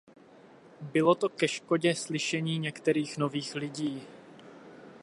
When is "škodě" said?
1.47-1.95